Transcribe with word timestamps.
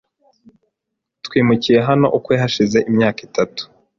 Twimukiye 1.25 1.79
hano 1.87 2.07
ukwe 2.17 2.35
hashize 2.41 2.77
imyaka 2.89 3.19
itatu. 3.27 3.61